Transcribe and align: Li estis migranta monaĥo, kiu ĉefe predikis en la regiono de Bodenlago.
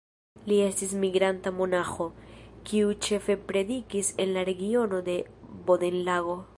Li 0.51 0.55
estis 0.67 0.95
migranta 1.03 1.51
monaĥo, 1.57 2.07
kiu 2.71 2.97
ĉefe 3.09 3.37
predikis 3.53 4.13
en 4.25 4.35
la 4.39 4.47
regiono 4.53 5.03
de 5.11 5.21
Bodenlago. 5.71 6.41